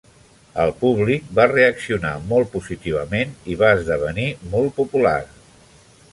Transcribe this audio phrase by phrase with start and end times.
[0.61, 5.17] El públic va reaccionar molt positivament i va esdevenir molt popular.